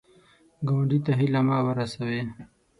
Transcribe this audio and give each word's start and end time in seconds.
ګاونډي 0.67 0.99
ته 1.05 1.11
هیله 1.19 1.41
مه 1.47 1.57
ورسوې 1.67 2.21